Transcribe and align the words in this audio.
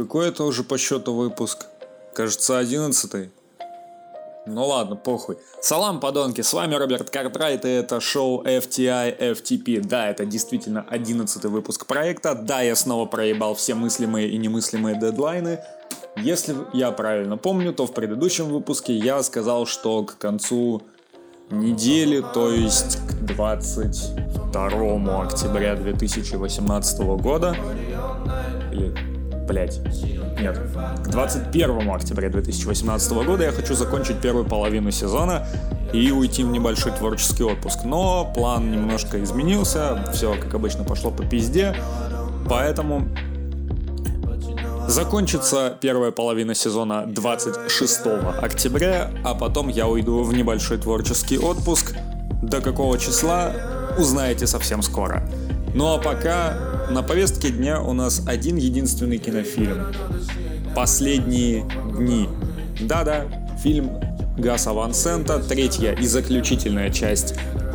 Какой 0.00 0.28
это 0.28 0.44
уже 0.44 0.64
по 0.64 0.78
счету 0.78 1.12
выпуск? 1.12 1.66
Кажется, 2.14 2.56
одиннадцатый. 2.56 3.28
Ну 4.46 4.66
ладно, 4.66 4.96
похуй. 4.96 5.36
Салам, 5.60 6.00
подонки, 6.00 6.40
с 6.40 6.54
вами 6.54 6.74
Роберт 6.74 7.10
Картрайт, 7.10 7.66
и 7.66 7.68
это 7.68 8.00
шоу 8.00 8.42
FTI 8.42 9.18
FTP. 9.18 9.82
Да, 9.82 10.08
это 10.08 10.24
действительно 10.24 10.86
одиннадцатый 10.88 11.50
выпуск 11.50 11.84
проекта. 11.84 12.34
Да, 12.34 12.62
я 12.62 12.76
снова 12.76 13.04
проебал 13.04 13.54
все 13.54 13.74
мыслимые 13.74 14.30
и 14.30 14.38
немыслимые 14.38 14.98
дедлайны. 14.98 15.60
Если 16.16 16.56
я 16.72 16.92
правильно 16.92 17.36
помню, 17.36 17.74
то 17.74 17.86
в 17.86 17.92
предыдущем 17.92 18.46
выпуске 18.48 18.96
я 18.96 19.22
сказал, 19.22 19.66
что 19.66 20.02
к 20.04 20.16
концу 20.16 20.80
недели, 21.50 22.24
то 22.32 22.50
есть 22.50 22.96
к 23.06 23.12
22 23.26 25.22
октября 25.22 25.76
2018 25.76 27.00
года, 27.20 27.54
или, 28.72 29.09
блять, 29.50 29.80
нет, 30.40 30.56
к 31.04 31.08
21 31.08 31.90
октября 31.90 32.28
2018 32.28 33.12
года 33.12 33.42
я 33.42 33.50
хочу 33.50 33.74
закончить 33.74 34.20
первую 34.20 34.44
половину 34.44 34.92
сезона 34.92 35.44
и 35.92 36.12
уйти 36.12 36.44
в 36.44 36.50
небольшой 36.50 36.92
творческий 36.92 37.42
отпуск. 37.42 37.80
Но 37.84 38.30
план 38.32 38.70
немножко 38.70 39.20
изменился, 39.22 40.04
все 40.14 40.36
как 40.36 40.54
обычно 40.54 40.84
пошло 40.84 41.10
по 41.10 41.24
пизде, 41.24 41.74
поэтому 42.48 43.08
Закончится 44.86 45.76
первая 45.80 46.10
половина 46.10 46.52
сезона 46.52 47.04
26 47.06 48.00
октября, 48.42 49.12
а 49.22 49.34
потом 49.36 49.68
я 49.68 49.86
уйду 49.86 50.24
в 50.24 50.34
небольшой 50.34 50.78
творческий 50.78 51.38
отпуск. 51.38 51.94
До 52.42 52.60
какого 52.60 52.98
числа 52.98 53.52
узнаете 53.96 54.48
совсем 54.48 54.82
скоро. 54.82 55.22
Ну 55.74 55.94
а 55.94 55.98
пока 55.98 56.69
на 56.90 57.02
повестке 57.02 57.50
дня 57.50 57.80
у 57.80 57.92
нас 57.92 58.22
один 58.26 58.56
единственный 58.56 59.18
кинофильм. 59.18 59.86
«Последние 60.74 61.64
дни». 61.96 62.28
Да-да, 62.80 63.26
фильм 63.62 63.90
Гаса 64.36 64.72
Ван 64.72 64.94
Сента, 64.94 65.38
третья 65.38 65.92
и 65.92 66.06
заключительная 66.06 66.90
часть 66.90 67.34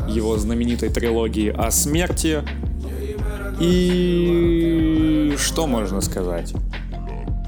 его 0.10 0.38
знаменитой 0.38 0.90
трилогии 0.90 1.50
о 1.50 1.72
смерти. 1.72 2.44
И 3.60 5.36
что 5.38 5.68
можно 5.68 6.02
сказать? 6.02 6.54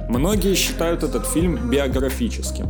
Многие 0.10 0.56
считают 0.56 1.04
этот 1.04 1.28
фильм 1.28 1.70
биографическим. 1.70 2.68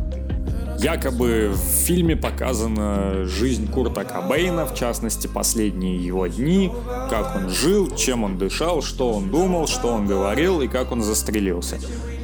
Якобы 0.78 1.50
в 1.52 1.58
фильме 1.58 2.14
показана 2.14 3.24
жизнь 3.24 3.68
Курта 3.68 4.04
Кобейна, 4.04 4.64
в 4.64 4.76
частности, 4.76 5.26
последние 5.26 5.96
его 5.96 6.28
дни, 6.28 6.70
как 7.10 7.34
он 7.34 7.48
жил, 7.48 7.90
чем 7.96 8.22
он 8.22 8.38
дышал, 8.38 8.80
что 8.80 9.12
он 9.12 9.28
думал, 9.28 9.66
что 9.66 9.88
он 9.88 10.06
говорил 10.06 10.60
и 10.60 10.68
как 10.68 10.92
он 10.92 11.02
застрелился. 11.02 11.78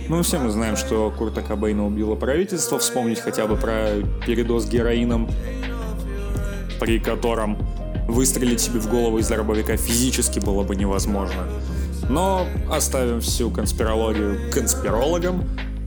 Ну, 0.08 0.22
все 0.22 0.38
мы 0.38 0.50
знаем, 0.50 0.76
что 0.76 1.12
Курта 1.16 1.42
Кобейна 1.42 1.84
убило 1.84 2.14
правительство, 2.14 2.78
вспомнить 2.78 3.18
хотя 3.18 3.48
бы 3.48 3.56
про 3.56 4.02
передоз 4.24 4.66
героином, 4.68 5.28
при 6.78 7.00
котором 7.00 7.58
выстрелить 8.06 8.60
себе 8.60 8.78
в 8.78 8.88
голову 8.88 9.18
из 9.18 9.26
дробовика 9.26 9.76
физически 9.76 10.38
было 10.38 10.62
бы 10.62 10.76
невозможно. 10.76 11.48
Но 12.08 12.46
оставим 12.70 13.20
всю 13.20 13.50
конспирологию 13.50 14.52
конспирологам 14.52 15.42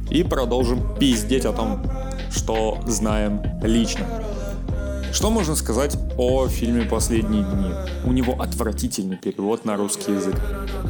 и 0.10 0.24
продолжим 0.24 0.98
пиздеть 0.98 1.46
о 1.46 1.54
том, 1.54 1.82
что 2.32 2.80
знаем 2.86 3.42
лично. 3.62 4.06
Что 5.14 5.30
можно 5.30 5.56
сказать 5.56 5.98
о 6.18 6.48
фильме 6.48 6.84
«Последние 6.84 7.44
дни»? 7.44 7.72
У 8.06 8.12
него 8.12 8.34
отвратительный 8.40 9.18
перевод 9.18 9.66
на 9.66 9.78
русский 9.78 10.12
язык. 10.12 10.36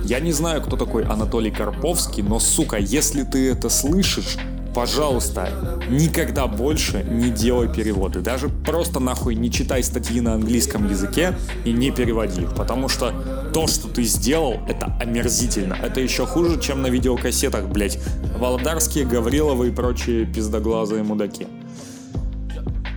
Я 0.03 0.19
не 0.19 0.31
знаю, 0.31 0.61
кто 0.61 0.75
такой 0.75 1.05
Анатолий 1.05 1.51
Карповский, 1.51 2.23
но, 2.23 2.39
сука, 2.39 2.77
если 2.77 3.23
ты 3.23 3.51
это 3.51 3.69
слышишь, 3.69 4.37
пожалуйста, 4.77 5.49
никогда 5.89 6.45
больше 6.45 7.03
не 7.09 7.31
делай 7.31 7.67
переводы. 7.67 8.19
Даже 8.19 8.47
просто 8.47 8.99
нахуй 8.99 9.33
не 9.33 9.51
читай 9.51 9.81
статьи 9.81 10.21
на 10.21 10.35
английском 10.35 10.87
языке 10.87 11.33
и 11.65 11.71
не 11.71 11.89
переводи 11.89 12.43
их, 12.43 12.53
потому 12.53 12.87
что 12.87 13.11
то, 13.55 13.65
что 13.65 13.87
ты 13.87 14.03
сделал, 14.03 14.59
это 14.67 14.95
омерзительно. 15.01 15.73
Это 15.73 15.99
еще 15.99 16.27
хуже, 16.27 16.61
чем 16.61 16.83
на 16.83 16.87
видеокассетах, 16.87 17.65
блять. 17.69 17.97
Володарские, 18.37 19.05
Гавриловы 19.05 19.69
и 19.69 19.71
прочие 19.71 20.27
пиздоглазые 20.27 21.01
мудаки. 21.01 21.47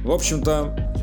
В 0.05 0.11
общем-то, 0.11 0.99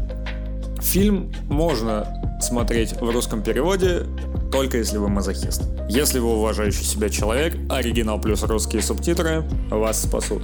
фильм 0.79 1.33
можно 1.49 2.07
смотреть 2.39 3.01
в 3.01 3.09
русском 3.09 3.41
переводе, 3.41 4.03
только 4.51 4.77
если 4.77 4.99
вы 4.99 5.09
мазохист. 5.09 5.63
Если 5.89 6.19
вы 6.19 6.35
уважающий 6.35 6.83
себя 6.83 7.09
человек, 7.09 7.55
оригинал 7.67 8.21
плюс 8.21 8.43
русские 8.43 8.83
субтитры 8.83 9.43
вас 9.71 10.03
спасут. 10.03 10.43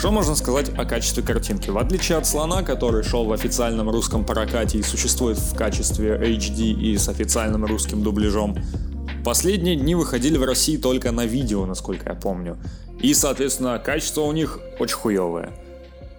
Что 0.00 0.10
можно 0.10 0.34
сказать 0.34 0.70
о 0.78 0.86
качестве 0.86 1.22
картинки? 1.22 1.68
В 1.68 1.76
отличие 1.76 2.16
от 2.16 2.26
слона, 2.26 2.62
который 2.62 3.02
шел 3.02 3.26
в 3.26 3.32
официальном 3.34 3.90
русском 3.90 4.24
прокате 4.24 4.78
и 4.78 4.82
существует 4.82 5.36
в 5.36 5.54
качестве 5.54 6.16
HD 6.16 6.72
и 6.72 6.96
с 6.96 7.10
официальным 7.10 7.66
русским 7.66 8.02
дубляжом, 8.02 8.56
последние 9.26 9.76
дни 9.76 9.94
выходили 9.94 10.38
в 10.38 10.44
России 10.44 10.78
только 10.78 11.12
на 11.12 11.26
видео, 11.26 11.66
насколько 11.66 12.08
я 12.08 12.14
помню. 12.14 12.56
И, 13.02 13.12
соответственно, 13.12 13.78
качество 13.78 14.22
у 14.22 14.32
них 14.32 14.58
очень 14.78 14.96
хуевое. 14.96 15.50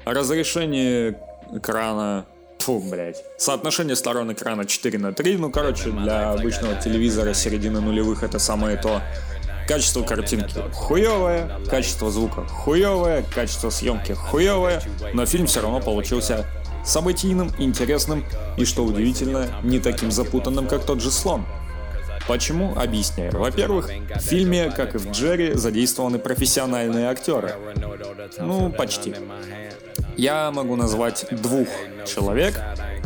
Разрешение 0.05 1.17
экрана 1.51 2.27
Фу, 2.59 2.79
блять. 2.79 3.23
Соотношение 3.39 3.95
сторон 3.95 4.31
экрана 4.31 4.65
4 4.65 4.99
на 4.99 5.11
3. 5.11 5.37
Ну, 5.37 5.49
короче, 5.49 5.89
для 5.89 6.33
обычного 6.33 6.75
телевизора 6.75 7.33
середины 7.33 7.81
нулевых 7.81 8.21
это 8.21 8.37
самое 8.37 8.77
то. 8.77 9.01
Качество 9.71 10.03
картинки 10.03 10.61
хуевое, 10.73 11.49
качество 11.69 12.11
звука 12.11 12.45
хуевое, 12.45 13.23
качество 13.33 13.69
съемки 13.69 14.11
хуевое, 14.11 14.81
но 15.13 15.25
фильм 15.25 15.47
все 15.47 15.61
равно 15.61 15.79
получился 15.79 16.45
событийным, 16.83 17.53
интересным 17.57 18.25
и, 18.57 18.65
что 18.65 18.83
удивительно, 18.83 19.47
не 19.63 19.79
таким 19.79 20.11
запутанным, 20.11 20.67
как 20.67 20.85
тот 20.85 21.01
же 21.01 21.09
слон. 21.09 21.45
Почему? 22.27 22.77
Объясняю. 22.77 23.31
Во-первых, 23.31 23.89
в 24.13 24.19
фильме, 24.19 24.69
как 24.71 24.95
и 24.95 24.97
в 24.97 25.09
Джерри, 25.09 25.53
задействованы 25.53 26.19
профессиональные 26.19 27.07
актеры. 27.07 27.55
Ну, 28.39 28.73
почти. 28.73 29.15
Я 30.17 30.51
могу 30.51 30.75
назвать 30.75 31.27
двух 31.31 31.69
человек, 32.05 32.59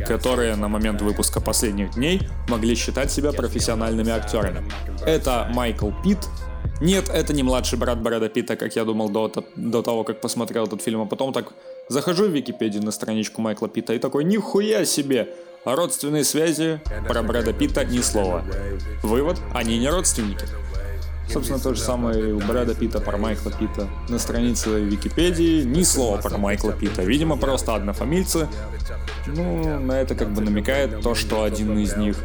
которые 0.08 0.56
на 0.56 0.68
момент 0.68 1.04
выпуска 1.04 1.40
последних 1.40 1.92
дней 1.92 2.28
могли 2.48 2.74
считать 2.74 3.12
себя 3.12 3.34
профессиональными 3.34 4.10
актерами. 4.10 4.68
Это 5.06 5.48
Майкл 5.54 5.92
Питт 6.04 6.28
нет, 6.82 7.10
это 7.10 7.34
не 7.34 7.44
младший 7.44 7.80
брат 7.80 8.02
Брэда 8.02 8.30
Питта, 8.30 8.56
как 8.56 8.76
я 8.76 8.84
думал 8.84 9.10
до, 9.10 9.32
до 9.56 9.82
того, 9.82 10.04
как 10.04 10.22
посмотрел 10.22 10.66
этот 10.66 10.82
фильм. 10.82 11.02
А 11.02 11.06
потом 11.06 11.34
так 11.34 11.54
захожу 11.90 12.26
в 12.26 12.32
Википедию 12.32 12.84
на 12.84 12.92
страничку 12.92 13.42
Майкла 13.42 13.70
Питта 13.70 13.94
и 13.94 14.00
такой, 14.00 14.24
нихуя 14.24 14.86
себе! 14.86 15.30
О 15.64 15.76
родственной 15.76 16.24
связи 16.24 16.80
про 17.08 17.24
Брэда 17.24 17.52
Питта 17.52 17.84
ни 17.84 18.00
слова. 18.00 18.44
Вывод, 19.02 19.40
они 19.52 19.80
не 19.80 19.90
родственники. 19.90 20.46
Собственно, 21.28 21.60
то 21.60 21.74
же 21.74 21.82
самое 21.82 22.36
у 22.36 22.40
Брэда 22.40 22.76
Питта 22.76 23.02
про 23.02 23.18
Майкла 23.18 23.52
Питта. 23.52 23.88
На 24.08 24.20
странице 24.20 24.80
Википедии 24.80 25.64
ни 25.64 25.82
слова 25.82 26.18
про 26.18 26.38
Майкла 26.38 26.72
Питта. 26.72 27.02
Видимо, 27.02 27.36
просто 27.36 27.74
однофамильцы. 27.74 28.48
Ну, 29.26 29.80
на 29.80 30.00
это 30.00 30.14
как 30.14 30.32
бы 30.34 30.42
намекает 30.42 31.02
то, 31.02 31.16
что 31.16 31.42
один 31.44 31.80
из 31.80 31.96
них 31.96 32.18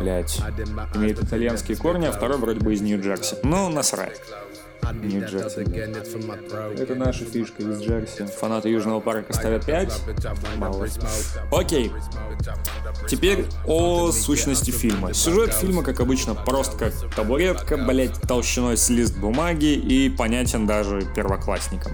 блядь, 0.00 0.40
имеет 0.94 1.22
итальянские 1.22 1.76
корни, 1.76 2.06
а 2.06 2.12
второй 2.12 2.38
вроде 2.38 2.60
бы 2.60 2.72
из 2.72 2.80
Нью-Джерси. 2.80 3.36
Ну, 3.42 3.68
насрать. 3.68 4.20
Нью-Джерси. 4.92 5.60
Это 6.80 6.94
наша 6.94 7.24
фишка 7.24 7.62
из 7.62 7.82
Джерси. 7.82 8.26
Фанаты 8.40 8.70
Южного 8.70 9.00
парка 9.00 9.32
ставят 9.32 9.66
5. 9.66 10.02
Мало. 10.56 10.86
Окей. 11.52 11.92
Теперь 13.08 13.44
о 13.66 14.10
сущности 14.10 14.70
фильма. 14.70 15.12
Сюжет 15.12 15.52
фильма, 15.52 15.82
как 15.82 16.00
обычно, 16.00 16.34
просто 16.34 16.76
как 16.76 17.14
табуретка, 17.14 17.76
блять, 17.76 18.20
толщиной 18.22 18.76
с 18.76 18.88
лист 18.88 19.16
бумаги 19.18 19.74
и 19.74 20.08
понятен 20.08 20.66
даже 20.66 21.02
первоклассникам. 21.14 21.92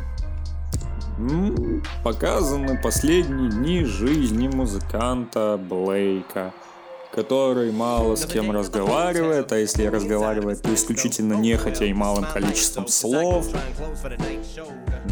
Показаны 2.05 2.79
последние 2.81 3.51
дни 3.51 3.85
жизни 3.85 4.49
музыканта 4.49 5.59
Блейка– 5.59 6.53
который 7.13 7.73
мало 7.73 8.17
с 8.17 8.27
кем 8.27 8.51
разговаривает, 8.51 9.53
а 9.53 9.59
если 9.59 9.87
разговаривает, 9.87 10.63
то 10.63 10.75
исключительно 10.75 11.35
нехотя 11.35 11.85
и 11.85 11.93
малым 11.93 12.25
количеством 12.25 12.89
слов. 12.89 13.47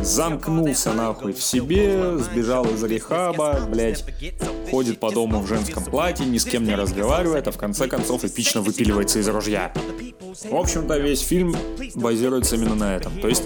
Замкнулся 0.02 0.92
нахуй 0.92 1.32
в 1.32 1.42
себе, 1.42 2.18
сбежал 2.18 2.64
из 2.66 2.82
рехаба, 2.82 3.60
блять, 3.68 4.04
ходит 4.70 5.00
по 5.00 5.10
дому 5.10 5.40
в 5.40 5.46
женском 5.46 5.84
платье, 5.84 6.26
ни 6.26 6.38
с 6.38 6.44
кем 6.44 6.64
не 6.64 6.74
разговаривает, 6.74 7.48
а 7.48 7.52
в 7.52 7.56
конце 7.56 7.88
концов 7.88 8.24
эпично 8.24 8.60
выпиливается 8.60 9.20
из 9.20 9.28
ружья. 9.28 9.72
В 10.50 10.56
общем-то, 10.56 10.98
весь 10.98 11.20
фильм 11.20 11.54
базируется 11.94 12.56
именно 12.56 12.74
на 12.74 12.96
этом. 12.96 13.18
То 13.20 13.28
есть, 13.28 13.44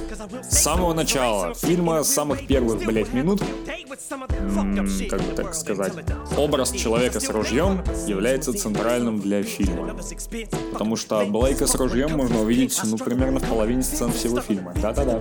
с 0.48 0.58
самого 0.58 0.94
начала 0.94 1.54
фильма, 1.54 2.02
с 2.02 2.08
самых 2.08 2.46
первых, 2.46 2.84
блять, 2.84 3.12
минут, 3.12 3.42
как 3.88 5.20
бы 5.20 5.34
так 5.34 5.54
сказать, 5.54 5.92
образ 6.36 6.72
человека 6.72 7.20
с 7.20 7.28
ружьем 7.28 7.82
является 8.06 8.52
центральным 8.52 9.20
для 9.20 9.42
фильма. 9.42 9.96
Потому 10.72 10.96
что 10.96 11.24
Блейка 11.26 11.66
с 11.66 11.74
ружьем 11.74 12.16
можно 12.16 12.40
увидеть, 12.40 12.78
ну, 12.84 12.96
примерно 12.96 13.40
в 13.40 13.48
половине 13.48 13.82
сцен 13.82 14.12
всего 14.12 14.40
фильма. 14.40 14.74
Да-да-да. 14.80 15.20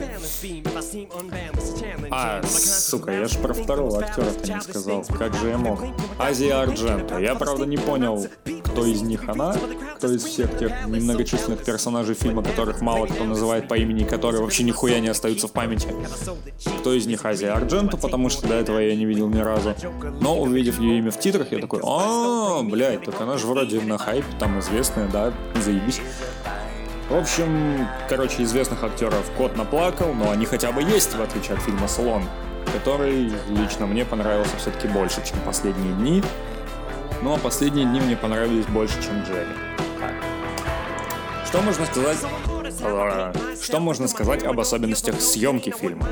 А, 2.10 2.42
сука, 2.44 3.12
я 3.12 3.28
же 3.28 3.40
про 3.40 3.54
второго 3.54 4.00
актера-то 4.00 4.52
не 4.52 4.62
сказал. 4.62 5.06
Как 5.18 5.34
же 5.36 5.50
я 5.50 5.58
мог? 5.58 5.82
Азия 6.20 6.54
Арджента. 6.56 7.20
Я, 7.20 7.36
правда, 7.36 7.66
не 7.66 7.78
понял, 7.78 8.28
кто 8.70 8.86
из 8.86 9.02
них 9.02 9.28
она, 9.28 9.56
кто 9.98 10.12
из 10.12 10.24
всех 10.24 10.58
тех 10.58 10.72
немногочисленных 10.88 11.64
персонажей 11.64 12.16
фильма, 12.16 12.44
которых 12.44 12.82
мало 12.82 13.08
кто 13.08 13.24
называет 13.24 13.68
по 13.68 13.76
имени, 13.76 14.04
которые 14.04 14.42
вообще 14.42 14.64
нихуя 14.64 15.00
не 15.00 15.08
остаются 15.08 15.48
в 15.48 15.52
памяти. 15.52 15.90
Кто 16.80 16.94
из 16.94 17.06
них 17.08 17.26
Азия 17.26 17.52
Арджента, 17.52 17.98
потому 17.98 18.30
что 18.30 18.48
до 18.48 18.56
этого 18.56 18.80
я 18.80 18.96
не 18.96 19.06
видел 19.06 19.30
ни 19.30 19.40
разу. 19.40 19.74
Но 20.22 20.40
увидев 20.40 20.80
ее 20.80 21.00
имя 21.00 21.12
в 21.12 21.20
титрах, 21.20 21.52
я 21.52 21.60
такой, 21.60 21.82
а, 21.84 22.62
блядь, 22.64 23.04
так 23.04 23.20
она 23.22 23.38
же 23.38 23.48
вроде 23.48 23.82
на 23.82 23.98
хайпе, 23.98 24.28
там 24.40 24.60
известная, 24.60 25.08
да, 25.08 25.34
заебись. 25.64 26.02
В 27.10 27.16
общем, 27.16 27.88
короче, 28.10 28.44
известных 28.44 28.84
актеров 28.84 29.32
кот 29.38 29.56
наплакал, 29.56 30.14
но 30.14 30.30
они 30.30 30.46
хотя 30.46 30.74
бы 30.74 30.82
есть, 30.82 31.16
в 31.16 31.22
отличие 31.22 31.56
от 31.56 31.64
фильма 31.64 31.88
«Слон», 31.88 32.24
который 32.74 33.32
лично 33.48 33.88
мне 33.88 34.04
понравился 34.04 34.58
все-таки 34.58 34.90
больше, 34.90 35.22
чем 35.26 35.40
«Последние 35.46 35.94
дни». 35.94 36.22
Ну 37.22 37.34
а 37.34 37.38
«Последние 37.38 37.86
дни» 37.86 38.00
мне 38.00 38.16
понравились 38.16 38.66
больше, 38.66 38.96
чем 39.02 39.24
«Джерри». 39.24 39.48
Что 41.46 41.62
можно 41.62 41.86
сказать 41.86 42.18
что 43.62 43.80
можно 43.80 44.08
сказать 44.08 44.44
об 44.44 44.60
особенностях 44.60 45.20
съемки 45.20 45.72
фильма? 45.72 46.08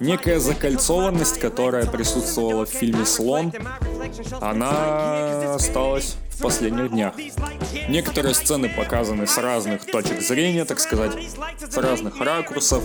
Некая 0.00 0.38
закольцованность, 0.38 1.40
которая 1.40 1.86
присутствовала 1.86 2.66
в 2.66 2.68
фильме 2.68 3.04
«Слон», 3.04 3.52
она 4.40 5.54
осталась 5.54 6.16
в 6.34 6.42
последних 6.42 6.90
днях. 6.90 7.14
Некоторые 7.88 8.34
сцены 8.34 8.68
показаны 8.68 9.26
с 9.26 9.38
разных 9.38 9.84
точек 9.86 10.20
зрения, 10.20 10.64
так 10.64 10.80
сказать, 10.80 11.12
с 11.58 11.76
разных 11.76 12.20
ракурсов. 12.20 12.82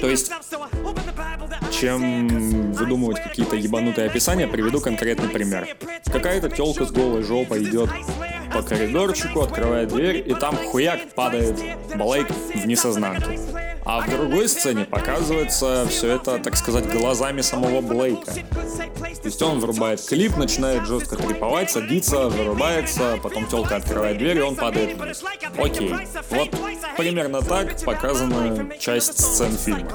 То 0.00 0.08
есть, 0.08 0.32
чем 1.72 2.72
выдумывать 2.72 3.22
какие-то 3.22 3.56
ебанутые 3.56 4.08
описания, 4.08 4.48
приведу 4.48 4.80
конкретный 4.80 5.28
пример. 5.28 5.76
Какая-то 6.06 6.48
телка 6.50 6.84
с 6.84 6.90
голой 6.90 7.22
жопой 7.22 7.64
идет 7.64 7.90
по 8.52 8.62
коридорчику, 8.62 9.40
открывает 9.40 9.88
дверь, 9.88 10.24
и 10.26 10.34
там 10.34 10.56
хуяк 10.56 11.14
падает 11.14 11.56
Блейк 11.94 12.28
в 12.54 12.66
несознанке. 12.66 13.38
А 13.88 14.02
в 14.02 14.10
другой 14.10 14.50
сцене 14.50 14.84
показывается 14.84 15.86
все 15.88 16.16
это, 16.16 16.38
так 16.38 16.56
сказать, 16.58 16.92
глазами 16.92 17.40
самого 17.40 17.80
Блейка. 17.80 18.32
То 18.32 19.24
есть 19.24 19.40
он 19.40 19.60
врубает 19.60 20.04
клип, 20.04 20.36
начинает 20.36 20.86
жестко 20.86 21.16
триповать, 21.16 21.70
садится, 21.70 22.28
вырубается, 22.28 23.18
потом 23.22 23.46
телка 23.46 23.76
открывает 23.76 24.18
дверь, 24.18 24.36
и 24.36 24.42
он 24.42 24.56
падает 24.56 24.98
вниз. 24.98 25.24
Окей. 25.56 25.94
Вот 26.28 26.50
примерно 26.98 27.40
так 27.40 27.82
показана 27.82 28.70
часть 28.78 29.18
сцен 29.18 29.56
фильма. 29.56 29.90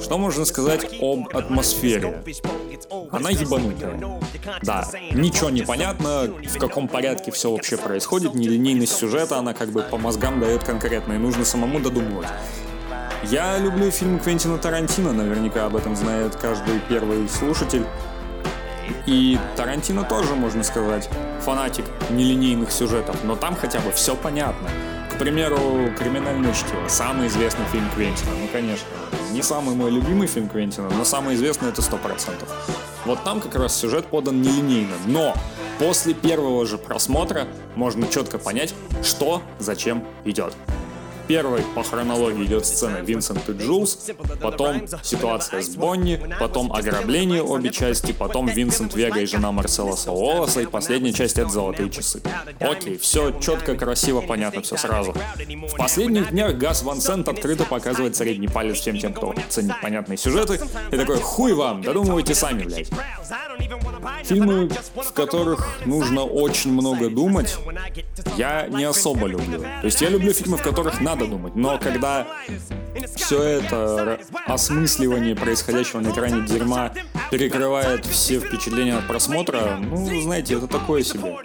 Что 0.00 0.18
можно 0.18 0.44
сказать 0.44 1.00
об 1.00 1.28
атмосфере? 1.36 2.22
Она 3.10 3.30
ебанутая. 3.30 4.20
Да, 4.62 4.88
ничего 5.12 5.50
не 5.50 5.62
понятно, 5.62 6.24
в 6.24 6.58
каком 6.58 6.88
порядке 6.88 7.30
все 7.30 7.50
вообще 7.50 7.76
происходит, 7.76 8.34
нелинейность 8.34 8.96
сюжета, 8.96 9.38
она 9.38 9.54
как 9.54 9.70
бы 9.70 9.82
по 9.82 9.98
мозгам 9.98 10.40
дает 10.40 10.64
конкретно, 10.64 11.14
и 11.14 11.18
нужно 11.18 11.44
самому 11.44 11.80
додумывать. 11.80 12.28
Я 13.24 13.58
люблю 13.58 13.90
фильм 13.90 14.20
Квентина 14.20 14.58
Тарантино, 14.58 15.12
наверняка 15.12 15.66
об 15.66 15.74
этом 15.74 15.96
знает 15.96 16.36
каждый 16.36 16.78
первый 16.88 17.28
слушатель. 17.28 17.84
И 19.06 19.38
Тарантино 19.56 20.04
тоже, 20.04 20.34
можно 20.34 20.62
сказать, 20.62 21.10
фанатик 21.40 21.84
нелинейных 22.10 22.70
сюжетов, 22.70 23.16
но 23.24 23.36
там 23.36 23.56
хотя 23.56 23.80
бы 23.80 23.90
все 23.90 24.14
понятно. 24.14 24.68
К 25.18 25.20
примеру, 25.20 25.58
«Криминальное 25.98 26.54
чтиво»— 26.54 26.86
самый 26.88 27.26
известный 27.26 27.64
фильм 27.72 27.90
Квентина. 27.92 28.30
Ну, 28.40 28.46
конечно, 28.52 28.86
не 29.32 29.42
самый 29.42 29.74
мой 29.74 29.90
любимый 29.90 30.28
фильм 30.28 30.48
Квентина, 30.48 30.88
но 30.90 31.04
самый 31.04 31.34
известный— 31.34 31.68
это 31.70 31.82
100%. 31.82 32.48
Вот 33.04 33.24
там 33.24 33.40
как 33.40 33.56
раз 33.56 33.76
сюжет 33.76 34.06
подан 34.06 34.40
нелинейно, 34.40 34.94
но 35.06 35.34
после 35.80 36.14
первого 36.14 36.64
же 36.66 36.78
просмотра 36.78 37.48
можно 37.74 38.06
четко 38.06 38.38
понять, 38.38 38.76
что 39.02 39.42
зачем 39.58 40.04
идет. 40.24 40.54
Первой 41.28 41.62
по 41.74 41.82
хронологии 41.82 42.46
идет 42.46 42.64
сцена 42.64 42.96
Винсент 42.98 43.46
и 43.50 43.52
Джулс, 43.52 44.10
потом 44.40 44.88
ситуация 45.02 45.60
с 45.60 45.68
Бонни, 45.76 46.18
потом 46.40 46.72
ограбление 46.72 47.42
обе 47.42 47.70
части, 47.70 48.12
потом 48.12 48.46
Винсент 48.46 48.94
Вега 48.94 49.20
и 49.20 49.26
жена 49.26 49.52
Марсела 49.52 49.94
Уоллеса, 50.06 50.62
и 50.62 50.66
последняя 50.66 51.12
часть 51.12 51.36
это 51.36 51.50
«Золотые 51.50 51.90
часы». 51.90 52.22
Окей, 52.60 52.96
все 52.96 53.38
четко, 53.40 53.76
красиво, 53.76 54.22
понятно, 54.22 54.62
все 54.62 54.78
сразу. 54.78 55.12
В 55.12 55.76
последних 55.76 56.30
днях 56.30 56.56
Газ 56.56 56.82
Ван 56.82 57.00
Сент 57.00 57.28
открыто 57.28 57.64
показывает 57.64 58.16
средний 58.16 58.48
палец 58.48 58.78
всем 58.78 58.98
тем, 58.98 59.12
кто 59.12 59.34
ценит 59.50 59.78
понятные 59.82 60.16
сюжеты, 60.16 60.58
и 60.90 60.96
такой 60.96 61.18
«Хуй 61.18 61.52
вам, 61.52 61.82
додумывайте 61.82 62.34
сами, 62.34 62.64
блядь». 62.64 62.90
Фильмы, 64.24 64.68
в 64.94 65.12
которых 65.12 65.66
нужно 65.84 66.24
очень 66.24 66.72
много 66.72 67.10
думать, 67.10 67.56
я 68.36 68.66
не 68.68 68.84
особо 68.84 69.26
люблю. 69.26 69.60
То 69.60 69.84
есть 69.84 70.00
я 70.00 70.08
люблю 70.08 70.32
фильмы, 70.32 70.56
в 70.56 70.62
которых 70.62 71.00
надо 71.00 71.17
думать, 71.26 71.54
но 71.56 71.78
когда 71.78 72.26
все 73.16 73.42
это 73.42 74.20
осмысливание 74.46 75.34
происходящего 75.36 76.00
на 76.00 76.10
экране 76.10 76.46
дерьма 76.46 76.92
перекрывает 77.30 78.04
все 78.06 78.40
впечатления 78.40 78.96
от 78.96 79.06
просмотра, 79.06 79.78
ну, 79.80 80.20
знаете, 80.20 80.54
это 80.54 80.66
такое 80.66 81.02
себе 81.02 81.36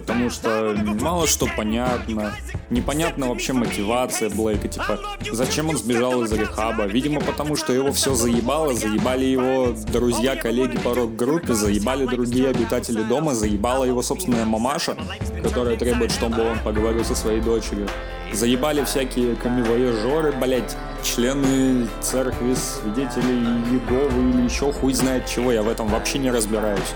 потому 0.00 0.30
что 0.30 0.76
мало 1.00 1.26
что 1.26 1.48
понятно. 1.56 2.32
Непонятна 2.70 3.28
вообще 3.28 3.52
мотивация 3.52 4.30
Блейка, 4.30 4.68
типа, 4.68 5.00
зачем 5.32 5.70
он 5.70 5.76
сбежал 5.76 6.22
из 6.22 6.32
рехаба. 6.32 6.84
Видимо, 6.84 7.20
потому 7.20 7.56
что 7.56 7.72
его 7.72 7.90
все 7.90 8.14
заебало, 8.14 8.74
заебали 8.74 9.24
его 9.24 9.74
друзья, 9.92 10.36
коллеги 10.36 10.78
по 10.78 10.94
рок-группе, 10.94 11.54
заебали 11.54 12.06
другие 12.06 12.48
обитатели 12.48 13.02
дома, 13.02 13.34
заебала 13.34 13.84
его 13.84 14.02
собственная 14.02 14.44
мамаша, 14.44 14.96
которая 15.42 15.76
требует, 15.76 16.12
чтобы 16.12 16.48
он 16.48 16.60
поговорил 16.60 17.04
со 17.04 17.16
своей 17.16 17.40
дочерью. 17.40 17.88
Заебали 18.32 18.84
всякие 18.84 19.34
камевоежоры, 19.34 20.32
блять, 20.32 20.76
члены 21.02 21.88
церкви, 22.00 22.54
свидетели 22.54 23.32
Иеговы 23.72 24.30
или 24.30 24.42
еще 24.42 24.70
хуй 24.72 24.92
знает 24.92 25.26
чего, 25.26 25.50
я 25.50 25.62
в 25.62 25.68
этом 25.68 25.88
вообще 25.88 26.18
не 26.18 26.30
разбираюсь. 26.30 26.94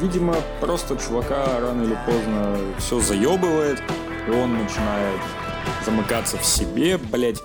Видимо, 0.00 0.34
просто 0.60 0.96
чувака 0.96 1.58
рано 1.60 1.82
или 1.82 1.98
поздно 2.04 2.58
все 2.78 3.00
заебывает, 3.00 3.82
и 4.26 4.30
он 4.30 4.58
начинает 4.58 5.20
замыкаться 5.84 6.36
в 6.36 6.44
себе, 6.44 6.98
блять, 6.98 7.42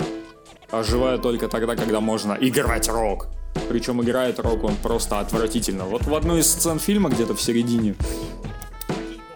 оживая 0.69 1.17
только 1.17 1.47
тогда, 1.47 1.75
когда 1.75 2.01
можно 2.01 2.37
играть 2.39 2.89
рок. 2.89 3.27
Причем 3.69 4.01
играет 4.01 4.39
рок 4.39 4.63
он 4.63 4.75
просто 4.75 5.19
отвратительно. 5.19 5.85
Вот 5.85 6.05
в 6.05 6.13
одной 6.13 6.41
из 6.41 6.47
сцен 6.51 6.79
фильма, 6.79 7.09
где-то 7.09 7.35
в 7.35 7.41
середине, 7.41 7.95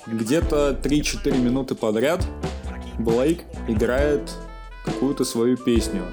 где-то 0.07 0.77
3-4 0.83 1.37
минуты 1.37 1.75
подряд 1.75 2.25
Блейк 2.99 3.43
играет 3.67 4.31
какую-то 4.85 5.25
свою 5.25 5.57
песню. 5.57 6.03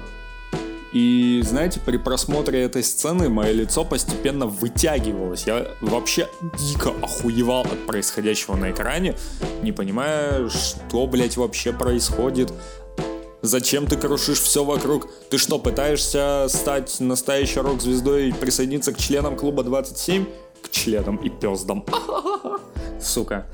И, 0.93 1.41
знаете, 1.43 1.79
при 1.79 1.97
просмотре 1.97 2.61
этой 2.61 2.83
сцены 2.83 3.27
мое 3.27 3.51
лицо 3.51 3.83
постепенно 3.83 4.45
вытягивалось. 4.45 5.47
Я 5.47 5.67
вообще 5.81 6.29
дико 6.59 6.93
охуевал 7.01 7.61
от 7.63 7.87
происходящего 7.87 8.55
на 8.55 8.69
экране, 8.69 9.15
не 9.63 9.71
понимая, 9.71 10.47
что, 10.49 11.07
блядь, 11.07 11.35
вообще 11.35 11.73
происходит. 11.73 12.53
Зачем 13.41 13.87
ты 13.87 13.97
крушишь 13.97 14.39
все 14.39 14.63
вокруг? 14.63 15.09
Ты 15.29 15.39
что, 15.39 15.57
пытаешься 15.57 16.45
стать 16.47 16.99
настоящей 16.99 17.59
рок-звездой 17.59 18.29
и 18.29 18.31
присоединиться 18.31 18.93
к 18.93 18.97
членам 18.97 19.35
клуба 19.35 19.63
27? 19.63 20.25
К 20.61 20.69
членам 20.69 21.17
и 21.17 21.29
пездам. 21.29 21.85
Сука. 23.01 23.47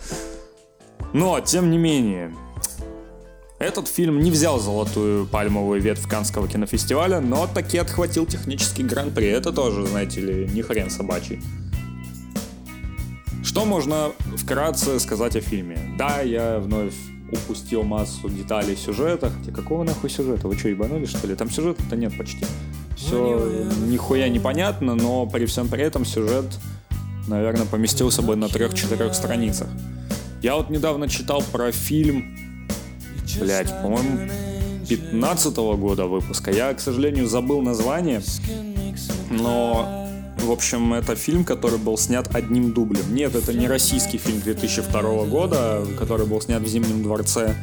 Но, 1.13 1.39
тем 1.39 1.71
не 1.71 1.77
менее, 1.77 2.35
этот 3.59 3.89
фильм 3.89 4.21
не 4.21 4.31
взял 4.31 4.59
золотую 4.59 5.25
пальмовую 5.27 5.81
ветвь 5.81 6.07
Канского 6.07 6.47
кинофестиваля, 6.47 7.19
но 7.19 7.45
таки 7.45 7.77
отхватил 7.77 8.25
технический 8.25 8.83
гран-при. 8.83 9.27
Это 9.27 9.51
тоже, 9.51 9.85
знаете 9.85 10.21
ли, 10.21 10.49
не 10.49 10.61
хрен 10.61 10.89
собачий. 10.89 11.41
Что 13.43 13.65
можно 13.65 14.11
вкратце 14.37 14.99
сказать 14.99 15.35
о 15.35 15.41
фильме? 15.41 15.77
Да, 15.97 16.21
я 16.21 16.59
вновь 16.59 16.93
упустил 17.31 17.83
массу 17.83 18.29
деталей 18.29 18.77
сюжета. 18.77 19.29
Хотя 19.29 19.51
какого 19.51 19.83
нахуй 19.83 20.09
сюжета? 20.09 20.47
Вы 20.47 20.57
что, 20.57 20.69
ебанули 20.69 21.05
что 21.05 21.27
ли? 21.27 21.35
Там 21.35 21.49
сюжета-то 21.49 21.95
нет 21.97 22.17
почти. 22.17 22.45
Все 22.95 23.67
нихуя 23.87 24.29
непонятно, 24.29 24.95
но 24.95 25.25
при 25.25 25.45
всем 25.45 25.67
при 25.67 25.83
этом 25.83 26.05
сюжет, 26.05 26.45
наверное, 27.27 27.65
поместился 27.65 28.21
бы 28.21 28.35
на 28.35 28.47
трех-четырех 28.47 29.13
страницах. 29.13 29.67
Я 30.41 30.55
вот 30.55 30.69
недавно 30.69 31.09
читал 31.09 31.43
про 31.51 31.71
фильм, 31.71 32.37
блять, 33.37 33.69
по-моему, 33.81 34.29
15 34.87 35.55
года 35.55 36.05
выпуска. 36.05 36.51
Я, 36.51 36.73
к 36.73 36.79
сожалению, 36.79 37.27
забыл 37.27 37.61
название, 37.61 38.21
но 39.29 39.99
в 40.41 40.51
общем, 40.51 40.93
это 40.93 41.15
фильм, 41.15 41.43
который 41.43 41.77
был 41.77 41.97
снят 41.97 42.33
одним 42.33 42.73
дублем. 42.73 43.13
Нет, 43.13 43.35
это 43.35 43.53
не 43.53 43.67
российский 43.67 44.17
фильм 44.17 44.39
2002 44.41 45.25
года, 45.25 45.85
который 45.97 46.25
был 46.25 46.41
снят 46.41 46.61
в 46.61 46.67
Зимнем 46.67 47.03
дворце. 47.03 47.55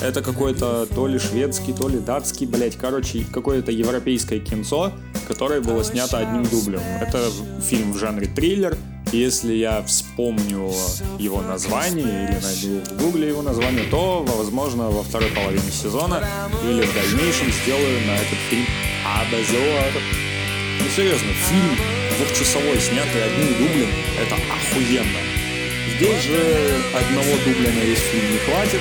Это 0.00 0.22
какой-то 0.22 0.86
то 0.86 1.06
ли 1.06 1.18
шведский, 1.18 1.72
то 1.72 1.88
ли 1.88 1.98
датский, 1.98 2.46
блять, 2.46 2.76
короче, 2.76 3.24
какое-то 3.30 3.70
европейское 3.70 4.40
кинцо, 4.40 4.92
которое 5.28 5.60
было 5.60 5.84
снято 5.84 6.18
одним 6.18 6.44
дублем. 6.44 6.80
Это 7.00 7.30
фильм 7.60 7.92
в 7.92 7.98
жанре 7.98 8.26
триллер. 8.26 8.76
Если 9.12 9.52
я 9.52 9.82
вспомню 9.82 10.72
его 11.18 11.42
название 11.42 12.30
или 12.30 12.40
найду 12.40 12.80
в 12.80 12.96
гугле 12.96 13.28
его 13.28 13.42
название, 13.42 13.84
то, 13.90 14.24
возможно, 14.26 14.88
во 14.88 15.02
второй 15.02 15.28
половине 15.32 15.70
сезона 15.70 16.26
или 16.64 16.80
в 16.80 16.94
дальнейшем 16.94 17.52
сделаю 17.52 18.06
на 18.06 18.12
этот 18.12 18.38
фильм 18.48 18.64
обзор. 19.04 20.02
Ну 20.80 20.86
серьезно, 20.96 21.28
фильм 21.28 21.76
двухчасовой, 22.16 22.80
снятый 22.80 23.22
одним 23.22 23.48
дублем, 23.58 23.90
это 24.18 24.34
охуенно. 24.34 25.20
Здесь 25.94 26.22
же 26.22 26.80
одного 26.96 27.36
дубля 27.44 27.70
на 27.70 27.84
весь 27.84 27.98
фильм 27.98 28.32
не 28.32 28.38
хватит, 28.38 28.80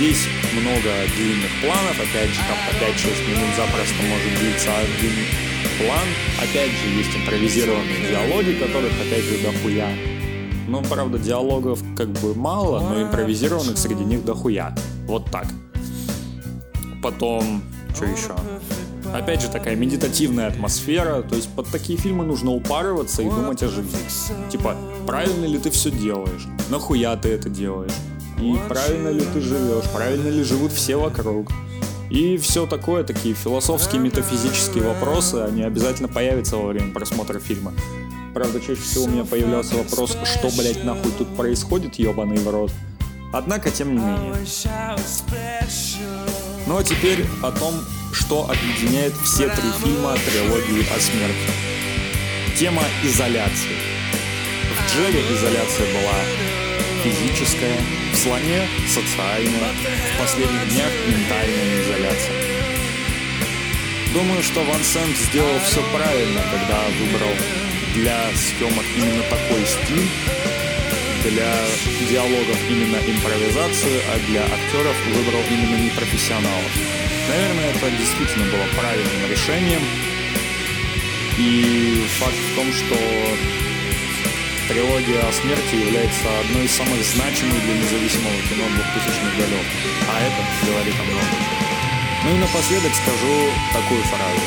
Здесь 0.00 0.28
много 0.54 0.88
длинных 1.14 1.50
планов, 1.60 2.00
опять 2.00 2.30
же, 2.30 2.40
там 2.48 2.56
по 2.66 2.84
5-6 2.86 3.28
минут 3.28 3.54
запросто 3.54 4.02
может 4.08 4.38
длиться 4.38 4.70
один 4.78 5.49
план. 5.78 6.06
Опять 6.38 6.70
же, 6.70 6.88
есть 6.96 7.10
импровизированные 7.16 8.08
диалоги, 8.08 8.52
которых, 8.52 8.92
опять 9.00 9.24
же, 9.24 9.38
дохуя. 9.42 9.88
Но, 10.68 10.82
правда, 10.82 11.18
диалогов 11.18 11.82
как 11.96 12.08
бы 12.08 12.34
мало, 12.34 12.80
но 12.80 13.02
импровизированных 13.02 13.76
среди 13.76 14.04
них 14.04 14.24
дохуя. 14.24 14.74
Вот 15.06 15.30
так. 15.30 15.46
Потом, 17.02 17.62
что 17.94 18.04
еще? 18.04 18.34
Опять 19.12 19.42
же, 19.42 19.48
такая 19.48 19.74
медитативная 19.74 20.46
атмосфера. 20.46 21.22
То 21.22 21.34
есть 21.34 21.48
под 21.54 21.68
такие 21.68 21.98
фильмы 21.98 22.24
нужно 22.24 22.52
упарываться 22.52 23.22
и 23.22 23.28
думать 23.28 23.62
о 23.62 23.68
жизни. 23.68 23.98
Типа, 24.50 24.76
правильно 25.06 25.46
ли 25.46 25.58
ты 25.58 25.70
все 25.70 25.90
делаешь? 25.90 26.46
Нахуя 26.68 27.16
ты 27.16 27.30
это 27.30 27.48
делаешь? 27.48 27.92
И 28.38 28.56
правильно 28.68 29.08
ли 29.08 29.22
ты 29.34 29.40
живешь? 29.40 29.90
Правильно 29.92 30.28
ли 30.28 30.44
живут 30.44 30.72
все 30.72 30.96
вокруг? 30.96 31.50
И 32.10 32.36
все 32.38 32.66
такое, 32.66 33.04
такие 33.04 33.34
философские, 33.34 34.00
метафизические 34.00 34.82
вопросы, 34.82 35.36
они 35.36 35.62
обязательно 35.62 36.08
появятся 36.08 36.56
во 36.56 36.68
время 36.68 36.92
просмотра 36.92 37.38
фильма. 37.38 37.72
Правда, 38.34 38.60
чаще 38.60 38.82
всего 38.82 39.04
у 39.04 39.08
меня 39.08 39.24
появлялся 39.24 39.76
вопрос, 39.76 40.16
что, 40.24 40.50
блять, 40.56 40.84
нахуй 40.84 41.12
тут 41.16 41.34
происходит, 41.36 41.96
ебаный 41.96 42.38
в 42.38 42.48
рот. 42.48 42.72
Однако, 43.32 43.70
тем 43.70 43.94
не 43.94 44.00
менее. 44.00 44.34
Ну 46.66 46.76
а 46.76 46.84
теперь 46.84 47.24
о 47.42 47.52
том, 47.52 47.74
что 48.12 48.50
объединяет 48.50 49.12
все 49.24 49.48
три 49.48 49.70
фильма 49.82 50.14
трилогии 50.14 50.82
о 50.94 51.00
смерти. 51.00 51.50
Тема 52.58 52.82
изоляции. 53.04 53.76
В 54.74 54.92
Джере 54.92 55.20
изоляция 55.32 55.86
была 55.94 56.49
физическая, 57.02 57.76
в 58.12 58.16
слоне 58.16 58.66
социальная, 58.86 59.72
в 60.14 60.18
последних 60.18 60.68
днях 60.72 60.92
ментальная 61.06 61.82
изоляция. 61.82 62.36
Думаю, 64.12 64.42
что 64.42 64.62
Ван 64.64 64.82
Сент 64.82 65.16
сделал 65.16 65.58
все 65.60 65.82
правильно, 65.92 66.42
когда 66.50 66.82
выбрал 66.98 67.34
для 67.94 68.30
съемок 68.34 68.84
именно 68.96 69.22
такой 69.24 69.64
стиль, 69.66 70.08
для 71.24 71.54
диалогов 72.08 72.58
именно 72.68 72.96
импровизацию, 72.96 74.00
а 74.12 74.18
для 74.30 74.42
актеров 74.42 74.96
выбрал 75.06 75.42
именно 75.50 75.84
непрофессионалов. 75.84 76.72
Наверное, 77.28 77.70
это 77.70 77.90
действительно 77.90 78.46
было 78.46 78.64
правильным 78.80 79.30
решением. 79.30 79.82
И 81.38 82.04
факт 82.18 82.34
в 82.34 82.54
том, 82.56 82.72
что 82.72 82.96
трилогия 84.70 85.18
о 85.26 85.32
смерти 85.32 85.74
является 85.74 86.30
одной 86.46 86.64
из 86.64 86.70
самых 86.70 87.02
значимых 87.02 87.58
для 87.58 87.74
независимого 87.74 88.38
кино 88.46 88.64
2000-х 88.70 89.34
годов. 89.34 89.64
А 90.06 90.14
это 90.22 90.40
говорит 90.62 90.94
о 90.94 91.04
многом. 91.10 91.40
Ну 92.22 92.28
и 92.30 92.38
напоследок 92.38 92.94
скажу 92.94 93.34
такую 93.74 94.02
фразу. 94.06 94.46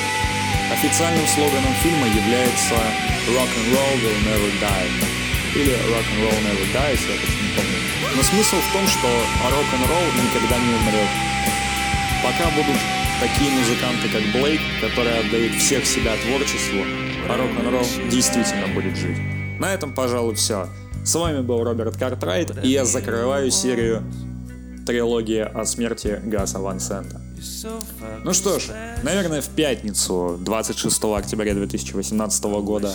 Официальным 0.72 1.28
слоганом 1.28 1.74
фильма 1.84 2.08
является 2.08 2.76
«Rock 3.36 3.52
and 3.52 3.68
roll 3.76 3.96
will 4.00 4.20
never 4.24 4.52
die» 4.64 4.92
или 5.60 5.70
рок-н-ролл 5.70 6.40
never 6.48 6.66
dies, 6.74 7.00
я 7.04 7.16
точно 7.20 7.44
не 7.44 7.54
помню. 7.54 7.78
Но 8.16 8.24
смысл 8.24 8.56
в 8.56 8.74
том, 8.74 8.88
что 8.88 9.08
рок-н-ролл 9.44 10.08
никогда 10.24 10.58
не 10.58 10.74
умрет. 10.74 11.12
Пока 12.24 12.50
будут 12.56 12.80
такие 13.20 13.52
музыканты, 13.52 14.10
как 14.10 14.24
Блейк, 14.32 14.62
которые 14.82 15.20
отдают 15.20 15.54
всех 15.56 15.86
себя 15.86 16.16
творчеству, 16.26 16.82
а 17.30 17.38
рок-н-ролл 17.38 17.86
действительно 18.10 18.68
будет 18.68 18.96
жить. 18.98 19.18
На 19.64 19.74
этом, 19.74 19.94
пожалуй, 19.94 20.36
все. 20.36 20.68
С 21.06 21.16
вами 21.16 21.40
был 21.40 21.64
Роберт 21.64 21.96
Картрайт, 21.96 22.52
и 22.66 22.68
я 22.68 22.84
закрываю 22.84 23.50
серию 23.50 24.04
трилогия 24.86 25.46
о 25.46 25.66
смерти 25.66 26.20
Гаса 26.22 26.60
Ван 26.60 26.82
Сента. 26.82 27.22
Ну 28.26 28.34
что 28.34 28.60
ж, 28.60 28.64
наверное, 29.04 29.42
в 29.42 29.48
пятницу, 29.48 30.38
26 30.42 31.04
октября 31.06 31.54
2018 31.54 32.44
года, 32.44 32.94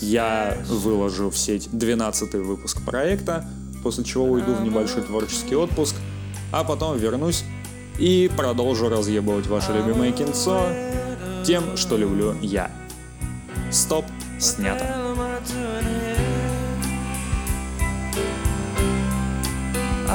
я 0.00 0.58
выложу 0.68 1.30
в 1.30 1.38
сеть 1.38 1.68
12 1.70 2.34
выпуск 2.34 2.84
проекта, 2.84 3.44
после 3.84 4.02
чего 4.02 4.24
уйду 4.24 4.52
в 4.52 4.62
небольшой 4.64 5.02
творческий 5.02 5.54
отпуск, 5.54 5.94
а 6.50 6.64
потом 6.64 6.98
вернусь 6.98 7.44
и 8.00 8.28
продолжу 8.36 8.88
разъебывать 8.88 9.46
ваше 9.46 9.72
любимое 9.74 10.10
кинцо 10.10 10.66
тем, 11.46 11.76
что 11.76 11.96
люблю 11.96 12.34
я. 12.42 12.68
Стоп, 13.70 14.06
снято. 14.40 14.99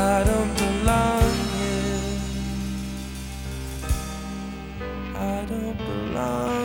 I 0.07 0.23
don't 0.23 0.55
belong 0.55 1.31
here. 1.57 2.19
I 5.15 5.45
don't 5.49 5.77
belong. 5.77 6.64